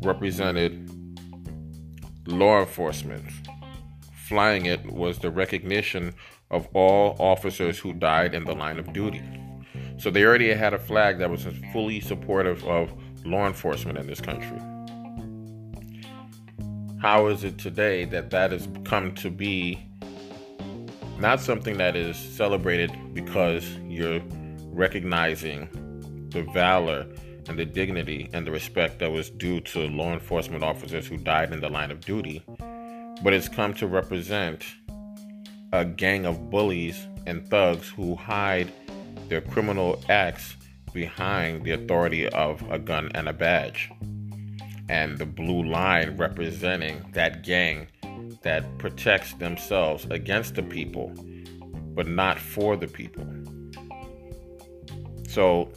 represented 0.00 0.88
law 2.26 2.60
enforcement. 2.60 3.24
Flying 4.28 4.64
it 4.64 4.90
was 4.90 5.18
the 5.18 5.30
recognition 5.30 6.14
of 6.50 6.66
all 6.72 7.14
officers 7.18 7.78
who 7.78 7.92
died 7.92 8.34
in 8.34 8.44
the 8.44 8.54
line 8.54 8.78
of 8.78 8.92
duty. 8.92 9.22
So 9.98 10.10
they 10.10 10.24
already 10.24 10.52
had 10.52 10.72
a 10.72 10.78
flag 10.78 11.18
that 11.18 11.28
was 11.28 11.46
fully 11.72 12.00
supportive 12.00 12.64
of 12.64 12.90
law 13.24 13.46
enforcement 13.46 13.98
in 13.98 14.06
this 14.06 14.20
country. 14.20 14.58
How 17.00 17.26
is 17.26 17.44
it 17.44 17.58
today 17.58 18.06
that 18.06 18.30
that 18.30 18.52
has 18.52 18.66
come 18.84 19.14
to 19.16 19.30
be 19.30 19.86
not 21.18 21.40
something 21.40 21.76
that 21.76 21.94
is 21.94 22.16
celebrated 22.16 22.90
because 23.12 23.68
you're 23.86 24.22
recognizing 24.70 25.68
the 26.30 26.44
valor 26.54 27.06
and 27.46 27.58
the 27.58 27.66
dignity 27.66 28.30
and 28.32 28.46
the 28.46 28.50
respect 28.50 29.00
that 29.00 29.12
was 29.12 29.28
due 29.28 29.60
to 29.60 29.80
law 29.80 30.14
enforcement 30.14 30.64
officers 30.64 31.06
who 31.06 31.18
died 31.18 31.52
in 31.52 31.60
the 31.60 31.68
line 31.68 31.90
of 31.90 32.00
duty, 32.00 32.42
but 33.22 33.32
it's 33.32 33.48
come 33.48 33.74
to 33.74 33.86
represent 33.86 34.64
a 35.72 35.84
gang 35.84 36.26
of 36.26 36.50
bullies 36.50 37.06
and 37.26 37.46
thugs 37.48 37.88
who 37.88 38.14
hide 38.14 38.72
their 39.28 39.40
criminal 39.40 40.02
acts 40.08 40.56
behind 40.92 41.64
the 41.64 41.72
authority 41.72 42.28
of 42.28 42.62
a 42.70 42.78
gun 42.78 43.10
and 43.14 43.28
a 43.28 43.32
badge. 43.32 43.90
And 44.88 45.18
the 45.18 45.26
blue 45.26 45.64
line 45.64 46.16
representing 46.16 47.04
that 47.12 47.42
gang 47.42 47.88
that 48.42 48.78
protects 48.78 49.32
themselves 49.34 50.06
against 50.10 50.54
the 50.54 50.62
people, 50.62 51.12
but 51.94 52.06
not 52.06 52.38
for 52.38 52.76
the 52.76 52.86
people. 52.86 53.26
So, 55.26 55.72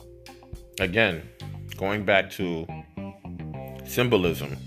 again, 0.80 1.24
going 1.78 2.06
back 2.06 2.30
to 2.32 2.68
symbolism 3.86 4.58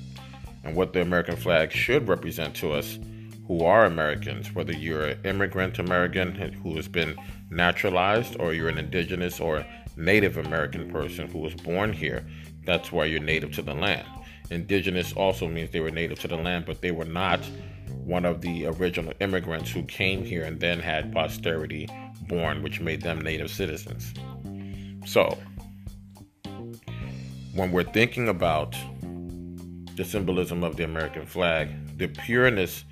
and 0.64 0.76
what 0.76 0.92
the 0.92 1.02
American 1.02 1.36
flag 1.36 1.72
should 1.72 2.08
represent 2.08 2.54
to 2.56 2.72
us 2.72 2.98
who 3.46 3.64
are 3.64 3.84
Americans, 3.84 4.54
whether 4.54 4.72
you're 4.72 5.06
an 5.06 5.18
immigrant 5.24 5.78
American 5.78 6.32
who 6.34 6.76
has 6.76 6.86
been 6.86 7.16
naturalized 7.50 8.36
or 8.38 8.54
you're 8.54 8.68
an 8.68 8.78
indigenous 8.78 9.40
or 9.40 9.66
Native 9.96 10.36
American 10.36 10.88
person 10.90 11.28
who 11.28 11.38
was 11.38 11.54
born 11.54 11.92
here. 11.92 12.24
That's 12.64 12.92
why 12.92 13.06
you're 13.06 13.20
native 13.20 13.52
to 13.52 13.62
the 13.62 13.74
land. 13.74 14.06
Indigenous 14.50 15.12
also 15.12 15.48
means 15.48 15.70
they 15.70 15.80
were 15.80 15.90
native 15.90 16.18
to 16.20 16.28
the 16.28 16.36
land, 16.36 16.64
but 16.66 16.80
they 16.80 16.90
were 16.90 17.04
not 17.04 17.40
one 18.04 18.24
of 18.24 18.40
the 18.40 18.66
original 18.66 19.12
immigrants 19.20 19.70
who 19.70 19.82
came 19.84 20.24
here 20.24 20.44
and 20.44 20.60
then 20.60 20.78
had 20.78 21.12
posterity 21.12 21.88
born, 22.28 22.62
which 22.62 22.80
made 22.80 23.02
them 23.02 23.20
native 23.20 23.50
citizens. 23.50 24.14
So, 25.06 25.36
when 27.54 27.72
we're 27.72 27.84
thinking 27.84 28.28
about 28.28 28.76
the 30.00 30.07
symbolism 30.07 30.64
of 30.64 30.76
the 30.76 30.83
American 30.83 31.26
flag, 31.26 31.69
the 31.99 32.09
pureness 32.09 32.87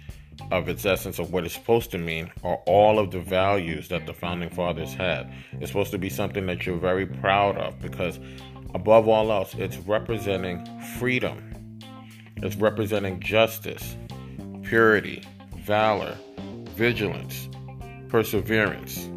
of 0.52 0.68
its 0.68 0.84
essence 0.84 1.18
of 1.18 1.32
what 1.32 1.42
it's 1.42 1.54
supposed 1.54 1.90
to 1.90 1.96
mean 1.96 2.30
are 2.44 2.56
all 2.66 2.98
of 2.98 3.10
the 3.10 3.18
values 3.18 3.88
that 3.88 4.04
the 4.04 4.12
founding 4.12 4.50
fathers 4.50 4.92
had. 4.92 5.32
It's 5.52 5.70
supposed 5.70 5.90
to 5.92 5.98
be 5.98 6.10
something 6.10 6.44
that 6.44 6.66
you're 6.66 6.76
very 6.76 7.06
proud 7.06 7.56
of 7.56 7.80
because, 7.80 8.20
above 8.74 9.08
all 9.08 9.32
else, 9.32 9.54
it's 9.54 9.78
representing 9.78 10.66
freedom, 10.98 11.78
it's 12.36 12.56
representing 12.56 13.20
justice, 13.20 13.96
purity, 14.62 15.22
valor, 15.60 16.14
vigilance, 16.76 17.48
perseverance, 18.08 19.08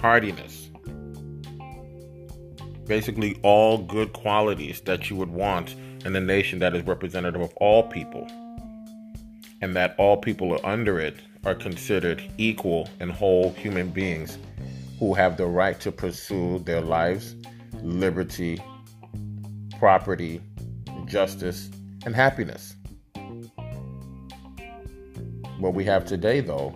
hardiness. 0.00 0.70
Basically, 2.88 3.38
all 3.44 3.78
good 3.78 4.12
qualities 4.12 4.80
that 4.80 5.08
you 5.08 5.14
would 5.14 5.30
want 5.30 5.76
in 6.04 6.14
a 6.16 6.20
nation 6.20 6.58
that 6.58 6.74
is 6.74 6.82
representative 6.84 7.40
of 7.40 7.52
all 7.56 7.84
people 7.84 8.26
and 9.60 9.76
that 9.76 9.94
all 9.98 10.16
people 10.16 10.58
under 10.64 10.98
it 10.98 11.16
are 11.44 11.54
considered 11.54 12.22
equal 12.38 12.88
and 13.00 13.10
whole 13.10 13.52
human 13.52 13.88
beings 13.88 14.38
who 14.98 15.14
have 15.14 15.36
the 15.36 15.46
right 15.46 15.80
to 15.80 15.90
pursue 15.90 16.58
their 16.60 16.80
lives, 16.80 17.34
liberty, 17.82 18.62
property, 19.78 20.40
justice, 21.06 21.70
and 22.04 22.14
happiness. 22.14 22.76
What 25.58 25.74
we 25.74 25.84
have 25.84 26.04
today, 26.04 26.40
though, 26.40 26.74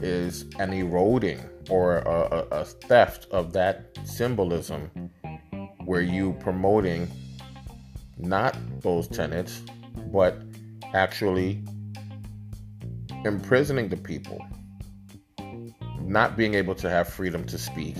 is 0.00 0.46
an 0.58 0.72
eroding 0.72 1.40
or 1.68 1.98
a, 1.98 2.46
a, 2.52 2.60
a 2.60 2.64
theft 2.64 3.26
of 3.30 3.52
that 3.52 3.98
symbolism 4.04 5.10
where 5.84 6.00
you 6.00 6.34
promoting 6.40 7.10
not 8.18 8.56
those 8.80 9.08
tenants, 9.08 9.62
but 10.12 10.42
actually 10.94 11.62
imprisoning 13.24 13.88
the 13.88 13.96
people, 13.96 14.44
not 16.02 16.36
being 16.36 16.54
able 16.54 16.74
to 16.74 16.88
have 16.88 17.08
freedom 17.08 17.44
to 17.44 17.58
speak 17.58 17.96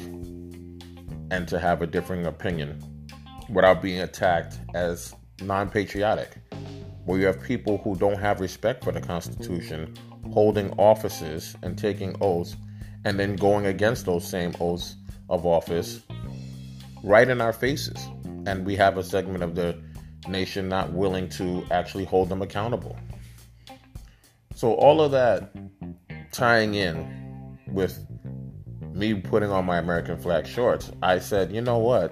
and 1.30 1.46
to 1.48 1.58
have 1.58 1.82
a 1.82 1.87
differing 1.87 2.26
opinion 2.26 2.82
without 3.50 3.82
being 3.82 4.00
attacked 4.00 4.58
as 4.75 5.14
non 5.42 5.68
patriotic. 5.70 6.37
Where 7.04 7.18
you 7.18 7.26
have 7.26 7.42
people 7.42 7.78
who 7.78 7.96
don't 7.96 8.18
have 8.18 8.40
respect 8.40 8.84
for 8.84 8.92
the 8.92 9.00
Constitution 9.00 9.94
holding 10.32 10.70
offices 10.72 11.56
and 11.62 11.78
taking 11.78 12.14
oaths 12.20 12.56
and 13.04 13.18
then 13.18 13.34
going 13.37 13.66
against 13.66 14.04
those 14.04 14.28
same 14.28 14.54
oaths 14.60 14.96
of 15.30 15.46
office 15.46 16.02
right 17.02 17.28
in 17.28 17.40
our 17.40 17.52
faces. 17.52 17.96
And 18.46 18.66
we 18.66 18.76
have 18.76 18.98
a 18.98 19.04
segment 19.04 19.42
of 19.42 19.54
the 19.54 19.80
nation 20.26 20.68
not 20.68 20.92
willing 20.92 21.28
to 21.30 21.64
actually 21.70 22.04
hold 22.04 22.28
them 22.28 22.42
accountable. 22.42 22.96
So, 24.54 24.75
all 24.75 25.00
of 25.00 25.12
that 25.12 25.52
tying 26.32 26.75
in 26.75 27.56
with 27.68 28.04
me 28.92 29.14
putting 29.14 29.50
on 29.50 29.64
my 29.64 29.78
American 29.78 30.18
flag 30.18 30.46
shorts, 30.46 30.90
I 31.02 31.18
said, 31.18 31.52
you 31.52 31.60
know 31.60 31.78
what? 31.78 32.08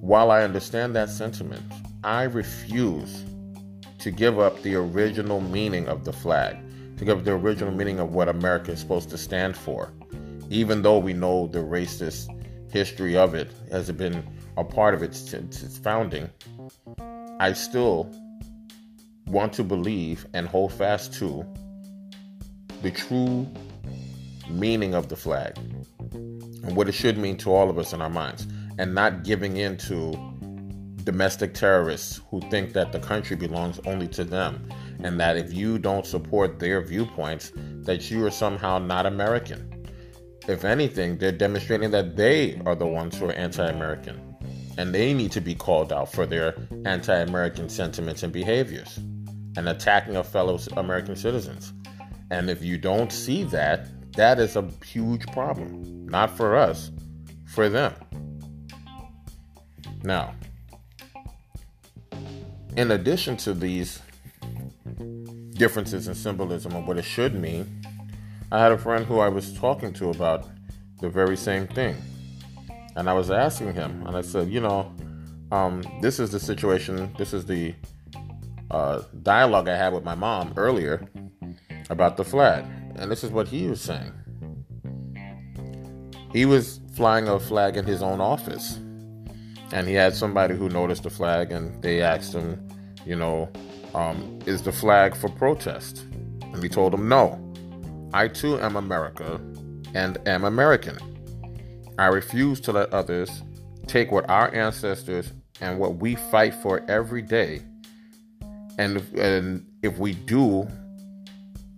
While 0.00 0.30
I 0.30 0.42
understand 0.42 0.94
that 0.96 1.10
sentiment, 1.10 1.62
I 2.02 2.24
refuse 2.24 3.24
to 3.98 4.10
give 4.10 4.38
up 4.38 4.60
the 4.62 4.74
original 4.74 5.40
meaning 5.40 5.88
of 5.88 6.04
the 6.04 6.12
flag, 6.12 6.58
to 6.98 7.04
give 7.04 7.18
up 7.18 7.24
the 7.24 7.32
original 7.32 7.72
meaning 7.72 8.00
of 8.00 8.12
what 8.12 8.28
America 8.28 8.72
is 8.72 8.80
supposed 8.80 9.10
to 9.10 9.18
stand 9.18 9.56
for, 9.56 9.92
even 10.50 10.82
though 10.82 10.98
we 10.98 11.12
know 11.12 11.46
the 11.46 11.58
racist 11.58 12.28
history 12.70 13.16
of 13.16 13.34
it 13.34 13.50
has 13.70 13.90
been 13.92 14.26
a 14.56 14.64
part 14.64 14.94
of 14.94 15.02
its, 15.02 15.32
its 15.32 15.78
founding. 15.78 16.28
I 17.40 17.52
still 17.52 18.10
want 19.26 19.52
to 19.54 19.64
believe 19.64 20.26
and 20.34 20.46
hold 20.46 20.72
fast 20.72 21.12
to 21.14 21.44
the 22.82 22.90
true 22.90 23.46
meaning 24.48 24.94
of 24.94 25.08
the 25.08 25.16
flag 25.16 25.56
and 26.12 26.76
what 26.76 26.88
it 26.88 26.92
should 26.92 27.18
mean 27.18 27.36
to 27.38 27.52
all 27.52 27.70
of 27.70 27.78
us 27.78 27.92
in 27.92 28.00
our 28.00 28.10
minds, 28.10 28.46
and 28.78 28.94
not 28.94 29.24
giving 29.24 29.56
in 29.56 29.76
to 29.76 30.14
domestic 31.04 31.54
terrorists 31.54 32.20
who 32.30 32.40
think 32.50 32.72
that 32.72 32.92
the 32.92 32.98
country 32.98 33.36
belongs 33.36 33.78
only 33.86 34.08
to 34.08 34.24
them 34.24 34.66
and 35.02 35.20
that 35.20 35.36
if 35.36 35.52
you 35.52 35.78
don't 35.78 36.06
support 36.06 36.58
their 36.58 36.80
viewpoints 36.80 37.52
that 37.82 38.10
you 38.10 38.24
are 38.24 38.30
somehow 38.30 38.78
not 38.78 39.04
American. 39.04 39.70
If 40.48 40.64
anything, 40.64 41.18
they're 41.18 41.32
demonstrating 41.32 41.90
that 41.90 42.16
they 42.16 42.60
are 42.64 42.74
the 42.74 42.86
ones 42.86 43.18
who 43.18 43.26
are 43.26 43.32
anti-American 43.32 44.33
and 44.76 44.94
they 44.94 45.14
need 45.14 45.32
to 45.32 45.40
be 45.40 45.54
called 45.54 45.92
out 45.92 46.12
for 46.12 46.26
their 46.26 46.54
anti-American 46.84 47.68
sentiments 47.68 48.22
and 48.22 48.32
behaviors 48.32 48.98
and 49.56 49.68
attacking 49.68 50.16
of 50.16 50.26
fellow 50.26 50.58
American 50.76 51.16
citizens. 51.16 51.72
And 52.30 52.50
if 52.50 52.62
you 52.62 52.78
don't 52.78 53.12
see 53.12 53.44
that, 53.44 53.86
that 54.12 54.38
is 54.38 54.56
a 54.56 54.68
huge 54.84 55.26
problem. 55.28 56.06
Not 56.06 56.30
for 56.36 56.56
us, 56.56 56.90
for 57.46 57.68
them. 57.68 57.94
Now, 60.02 60.34
in 62.76 62.90
addition 62.90 63.36
to 63.38 63.54
these 63.54 64.00
differences 65.52 66.08
in 66.08 66.14
symbolism 66.14 66.74
of 66.74 66.86
what 66.86 66.98
it 66.98 67.04
should 67.04 67.34
mean, 67.34 67.82
I 68.50 68.60
had 68.60 68.72
a 68.72 68.78
friend 68.78 69.04
who 69.06 69.20
I 69.20 69.28
was 69.28 69.56
talking 69.56 69.92
to 69.94 70.10
about 70.10 70.48
the 71.00 71.08
very 71.08 71.36
same 71.36 71.66
thing. 71.66 71.96
And 72.96 73.08
I 73.08 73.12
was 73.12 73.30
asking 73.30 73.74
him, 73.74 74.06
and 74.06 74.16
I 74.16 74.20
said, 74.20 74.48
you 74.48 74.60
know, 74.60 74.92
um, 75.50 75.82
this 76.00 76.18
is 76.18 76.30
the 76.30 76.40
situation, 76.40 77.12
this 77.18 77.32
is 77.32 77.44
the 77.44 77.74
uh, 78.70 79.02
dialogue 79.22 79.68
I 79.68 79.76
had 79.76 79.92
with 79.92 80.04
my 80.04 80.14
mom 80.14 80.52
earlier 80.56 81.06
about 81.90 82.16
the 82.16 82.24
flag. 82.24 82.64
And 82.96 83.10
this 83.10 83.24
is 83.24 83.30
what 83.30 83.48
he 83.48 83.66
was 83.66 83.80
saying. 83.80 84.12
He 86.32 86.46
was 86.46 86.80
flying 86.94 87.28
a 87.28 87.38
flag 87.38 87.76
in 87.76 87.84
his 87.84 88.02
own 88.02 88.20
office 88.20 88.78
and 89.72 89.88
he 89.88 89.94
had 89.94 90.14
somebody 90.14 90.54
who 90.56 90.68
noticed 90.68 91.02
the 91.02 91.10
flag 91.10 91.50
and 91.50 91.82
they 91.82 92.00
asked 92.00 92.32
him, 92.32 92.68
you 93.04 93.16
know, 93.16 93.50
um, 93.94 94.38
is 94.46 94.62
the 94.62 94.72
flag 94.72 95.16
for 95.16 95.28
protest? 95.28 96.04
And 96.52 96.62
he 96.62 96.68
told 96.68 96.92
them, 96.92 97.08
no. 97.08 97.40
I 98.12 98.28
too 98.28 98.60
am 98.60 98.76
America 98.76 99.40
and 99.94 100.18
am 100.28 100.44
American. 100.44 100.98
I 101.98 102.06
refuse 102.06 102.60
to 102.62 102.72
let 102.72 102.92
others 102.92 103.42
take 103.86 104.10
what 104.10 104.28
our 104.28 104.52
ancestors 104.54 105.32
and 105.60 105.78
what 105.78 105.96
we 105.96 106.16
fight 106.16 106.54
for 106.54 106.84
every 106.88 107.22
day. 107.22 107.62
And 108.78 108.96
if, 108.96 109.14
and 109.14 109.66
if 109.82 109.98
we 109.98 110.14
do 110.14 110.66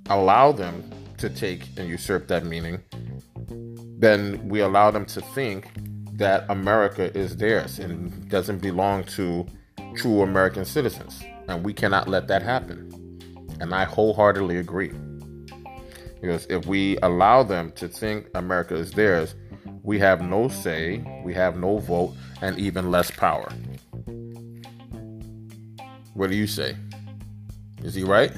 allow 0.08 0.52
them 0.52 0.88
to 1.18 1.28
take 1.28 1.68
and 1.76 1.88
usurp 1.88 2.28
that 2.28 2.46
meaning, 2.46 2.80
then 3.98 4.48
we 4.48 4.60
allow 4.60 4.90
them 4.90 5.04
to 5.06 5.20
think 5.20 5.68
that 6.12 6.46
America 6.48 7.14
is 7.16 7.36
theirs 7.36 7.78
and 7.78 8.28
doesn't 8.30 8.58
belong 8.58 9.04
to 9.04 9.46
true 9.94 10.22
American 10.22 10.64
citizens. 10.64 11.22
And 11.48 11.64
we 11.64 11.74
cannot 11.74 12.08
let 12.08 12.28
that 12.28 12.42
happen. 12.42 12.90
And 13.60 13.74
I 13.74 13.84
wholeheartedly 13.84 14.56
agree. 14.56 14.92
Because 16.20 16.46
if 16.46 16.66
we 16.66 16.96
allow 17.02 17.42
them 17.42 17.72
to 17.72 17.88
think 17.88 18.28
America 18.34 18.74
is 18.74 18.90
theirs, 18.92 19.34
we 19.86 20.00
have 20.00 20.20
no 20.20 20.48
say, 20.48 20.98
we 21.24 21.32
have 21.32 21.56
no 21.56 21.78
vote, 21.78 22.12
and 22.42 22.58
even 22.58 22.90
less 22.90 23.08
power. 23.08 23.48
What 26.12 26.28
do 26.28 26.34
you 26.34 26.48
say? 26.48 26.76
Is 27.84 27.94
he 27.94 28.02
right? 28.02 28.32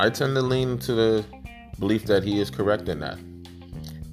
I 0.00 0.10
tend 0.10 0.34
to 0.34 0.42
lean 0.42 0.78
to 0.78 0.92
the 0.92 1.24
belief 1.78 2.04
that 2.06 2.24
he 2.24 2.40
is 2.40 2.50
correct 2.50 2.88
in 2.88 2.98
that. 2.98 3.16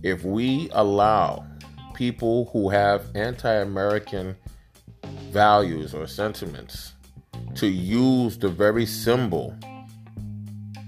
If 0.04 0.24
we 0.24 0.70
allow 0.74 1.48
people 1.96 2.52
who 2.54 2.70
have 2.70 3.04
anti 3.16 3.52
American 3.52 4.36
values 5.32 5.96
or 5.96 6.06
sentiments 6.06 6.94
to 7.56 7.68
use 7.68 8.38
the 8.38 8.50
very 8.50 8.86
symbol 8.86 9.56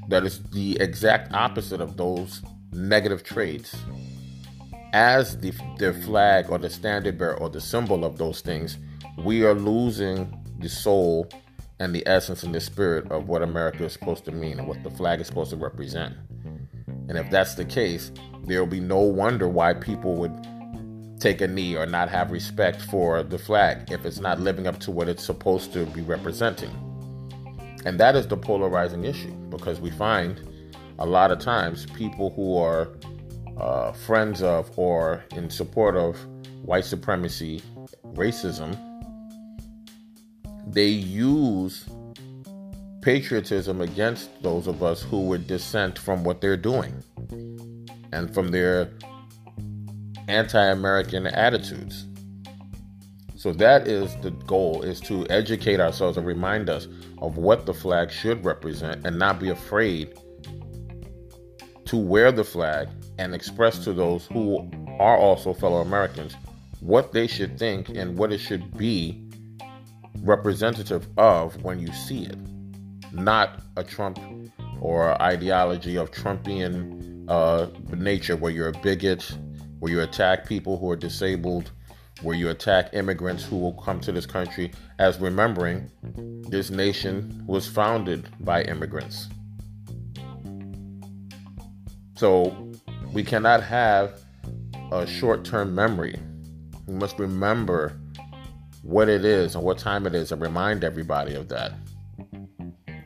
that 0.09 0.23
is 0.23 0.43
the 0.51 0.77
exact 0.79 1.33
opposite 1.33 1.81
of 1.81 1.97
those 1.97 2.43
negative 2.71 3.23
traits 3.23 3.75
as 4.93 5.38
the, 5.39 5.51
flag 6.06 6.49
or 6.49 6.60
the 6.60 6.69
standard 6.69 7.17
bearer 7.17 7.38
or 7.39 7.49
the 7.49 7.60
symbol 7.60 8.06
of 8.06 8.17
those 8.17 8.41
things, 8.41 8.77
we 9.17 9.43
are 9.43 9.56
losing 9.56 10.32
the 10.60 10.69
soul 10.69 11.27
and 11.79 11.93
the 11.93 12.08
essence 12.08 12.43
and 12.43 12.53
the 12.53 12.62
spirit 12.62 13.12
of 13.12 13.27
what 13.27 13.41
America 13.41 13.84
is 13.84 13.93
supposed 13.93 14.23
to 14.25 14.32
mean 14.32 14.60
and 14.60 14.67
what 14.67 14.82
the 14.84 14.91
flag 14.91 15.19
is 15.19 15.27
supposed 15.27 15.49
to 15.49 15.58
represent. 15.58 16.15
And 17.10 17.17
if 17.17 17.29
that's 17.29 17.56
the 17.56 17.65
case, 17.65 18.12
there 18.43 18.60
will 18.60 18.69
be 18.69 18.79
no 18.79 18.99
wonder 18.99 19.49
why 19.49 19.73
people 19.73 20.15
would 20.15 20.32
take 21.19 21.41
a 21.41 21.47
knee 21.47 21.75
or 21.75 21.86
not 21.86 22.10
have 22.10 22.32
respect 22.32 22.82
for 22.82 23.23
the 23.23 23.38
flag 23.38 23.91
if 23.91 24.06
it's 24.06 24.19
not 24.19 24.39
living 24.39 24.67
up 24.67 24.79
to 24.82 24.91
what 24.91 25.10
it's 25.10 25.23
supposed 25.23 25.73
to 25.73 25.86
be 25.88 26.01
representing. 26.01 26.71
And 27.86 27.99
that 27.99 28.15
is 28.15 28.27
the 28.27 28.38
polarizing 28.38 29.06
issue 29.06 29.34
because 29.49 29.82
we 29.82 29.89
find 29.89 30.39
a 30.99 31.06
lot 31.06 31.32
of 31.32 31.39
times 31.39 31.86
people 31.88 32.29
who 32.29 32.58
are 32.58 32.89
uh, 33.57 33.91
friends 33.91 34.41
of 34.41 34.71
or 34.77 35.23
in 35.35 35.49
support 35.49 35.95
of 35.95 36.17
white 36.63 36.85
supremacy, 36.85 37.61
racism, 38.13 38.77
they 40.67 40.87
use 40.87 41.85
patriotism 43.01 43.81
against 43.81 44.41
those 44.41 44.65
of 44.65 44.81
us 44.81 45.01
who 45.01 45.21
would 45.21 45.45
dissent 45.45 45.99
from 45.99 46.23
what 46.23 46.39
they're 46.39 46.57
doing 46.57 47.03
and 48.13 48.33
from 48.33 48.47
their 48.49 48.89
anti-American 50.29 51.27
attitudes. 51.27 52.07
So 53.35 53.51
that 53.53 53.89
is 53.89 54.15
the 54.21 54.31
goal 54.31 54.83
is 54.83 55.01
to 55.01 55.27
educate 55.29 55.81
ourselves 55.81 56.17
and 56.17 56.25
remind 56.25 56.69
us 56.69 56.87
of 57.17 57.35
what 57.35 57.65
the 57.65 57.73
flag 57.73 58.09
should 58.09 58.45
represent 58.45 59.05
and 59.05 59.19
not 59.19 59.37
be 59.37 59.49
afraid 59.49 60.17
to 61.85 61.97
wear 61.97 62.31
the 62.31 62.43
flag 62.43 62.87
and 63.17 63.34
express 63.34 63.84
to 63.84 63.93
those 63.93 64.26
who 64.28 64.69
are 64.99 65.17
also 65.17 65.54
fellow 65.54 65.82
Americans 65.82 66.36
what 66.80 67.12
they 67.13 67.28
should 67.28 67.58
think 67.58 67.89
and 67.89 68.17
what 68.17 68.32
it 68.32 68.39
should 68.39 68.78
be 68.78 69.28
representative 70.19 71.08
of 71.17 71.62
when 71.63 71.80
you 71.80 71.91
see 71.93 72.23
it. 72.26 72.38
Not 73.13 73.62
a 73.78 73.84
Trump 73.84 74.19
or 74.82 75.21
ideology 75.21 75.95
of 75.95 76.12
Trumpian 76.12 77.26
uh, 77.30 77.67
nature 77.95 78.36
where 78.36 78.52
you're 78.52 78.69
a 78.69 78.80
bigot 78.80 79.32
where 79.84 79.91
you 79.91 79.99
attack 79.99 80.47
people 80.47 80.78
who 80.78 80.89
are 80.89 80.95
disabled, 80.95 81.69
where 82.21 82.38
you 82.38 82.49
attack 82.49 82.93
immigrants 82.93 83.43
who 83.43 83.58
will 83.58 83.73
come 83.73 83.99
to 83.99 84.13
this 84.13 84.26
country, 84.26 84.71
as 84.97 85.19
remembering 85.19 85.91
this 86.47 86.69
nation 86.69 87.43
was 87.45 87.67
founded 87.67 88.30
by 88.39 88.62
immigrants. 88.62 89.28
So 92.15 92.71
we 93.13 93.23
cannot 93.23 93.62
have 93.63 94.19
a 94.91 95.06
short 95.06 95.45
term 95.45 95.76
memory. 95.76 96.19
We 96.88 96.95
must 96.95 97.19
remember 97.19 97.99
what 98.82 99.08
it 99.08 99.23
is 99.23 99.56
and 99.56 99.63
what 99.63 99.78
time 99.78 100.08
it 100.08 100.15
is 100.15 100.32
and 100.32 100.41
remind 100.41 100.84
everybody 100.84 101.36
of 101.36 101.47
that. 101.49 101.73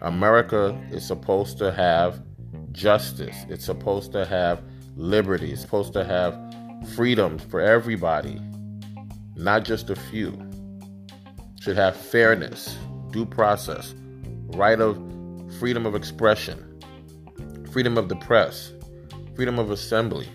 America 0.01 0.79
is 0.91 1.05
supposed 1.05 1.57
to 1.57 1.71
have 1.71 2.21
justice, 2.71 3.35
it's 3.49 3.65
supposed 3.65 4.11
to 4.13 4.25
have 4.25 4.63
liberty, 4.95 5.51
it's 5.51 5.61
supposed 5.61 5.93
to 5.93 6.03
have 6.03 6.37
freedom 6.95 7.37
for 7.37 7.59
everybody, 7.59 8.39
not 9.35 9.65
just 9.65 9.89
a 9.89 9.95
few. 9.95 10.31
Should 11.59 11.75
have 11.75 11.97
fairness, 11.97 12.77
due 13.11 13.25
process, 13.25 13.93
right 14.53 14.79
of 14.79 14.95
freedom 15.59 15.85
of 15.85 15.95
expression, 15.95 16.79
freedom 17.71 17.97
of 17.97 18.07
the 18.09 18.15
press, 18.15 18.71
freedom 19.37 19.59
of 19.59 19.69
assembly, 19.69 20.27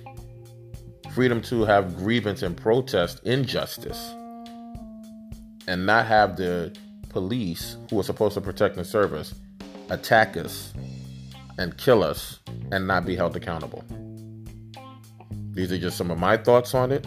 freedom 1.12 1.42
to 1.42 1.64
have 1.64 1.96
grievance 1.96 2.42
and 2.42 2.56
protest 2.56 3.20
injustice, 3.24 4.14
and 5.66 5.84
not 5.84 6.06
have 6.06 6.36
the 6.36 6.72
police, 7.08 7.76
who 7.90 7.98
are 7.98 8.04
supposed 8.04 8.34
to 8.34 8.40
protect 8.40 8.76
and 8.76 8.86
serve 8.86 9.12
us, 9.12 9.34
attack 9.90 10.36
us 10.36 10.72
and 11.58 11.76
kill 11.78 12.04
us 12.04 12.38
and 12.70 12.86
not 12.86 13.04
be 13.04 13.16
held 13.16 13.34
accountable. 13.34 13.84
These 15.50 15.72
are 15.72 15.78
just 15.78 15.98
some 15.98 16.12
of 16.12 16.18
my 16.18 16.36
thoughts 16.36 16.72
on 16.72 16.92
it. 16.92 17.04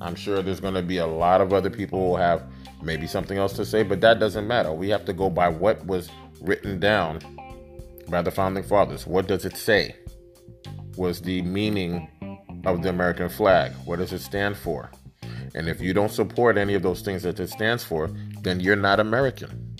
I'm 0.00 0.14
sure 0.14 0.40
there's 0.40 0.58
going 0.58 0.72
to 0.72 0.82
be 0.82 0.96
a 0.96 1.06
lot 1.06 1.42
of 1.42 1.52
other 1.52 1.68
people 1.68 2.12
who 2.12 2.16
have 2.16 2.42
maybe 2.82 3.06
something 3.06 3.36
else 3.36 3.52
to 3.56 3.66
say, 3.66 3.82
but 3.82 4.00
that 4.00 4.20
doesn't 4.20 4.46
matter. 4.48 4.72
We 4.72 4.88
have 4.88 5.04
to 5.04 5.12
go 5.12 5.28
by 5.28 5.50
what 5.50 5.84
was 5.84 6.08
written 6.40 6.80
down 6.80 7.20
by 8.08 8.22
the 8.22 8.30
founding 8.30 8.62
fathers. 8.62 9.06
What 9.06 9.28
does 9.28 9.44
it 9.44 9.58
say? 9.58 9.96
Was 11.00 11.22
the 11.22 11.40
meaning 11.40 12.10
of 12.66 12.82
the 12.82 12.90
American 12.90 13.30
flag? 13.30 13.72
What 13.86 14.00
does 14.00 14.12
it 14.12 14.18
stand 14.18 14.54
for? 14.54 14.90
And 15.54 15.66
if 15.66 15.80
you 15.80 15.94
don't 15.94 16.10
support 16.10 16.58
any 16.58 16.74
of 16.74 16.82
those 16.82 17.00
things 17.00 17.22
that 17.22 17.40
it 17.40 17.48
stands 17.48 17.82
for, 17.82 18.10
then 18.42 18.60
you're 18.60 18.76
not 18.76 19.00
American. 19.00 19.74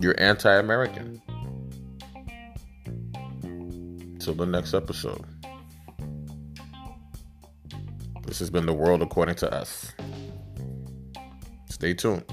You're 0.00 0.16
anti 0.18 0.52
American. 0.52 1.22
Till 4.18 4.34
the 4.34 4.46
next 4.46 4.74
episode. 4.74 5.24
This 8.26 8.40
has 8.40 8.50
been 8.50 8.66
The 8.66 8.74
World 8.74 9.00
According 9.00 9.36
to 9.36 9.54
Us. 9.54 9.92
Stay 11.70 11.94
tuned. 11.94 12.24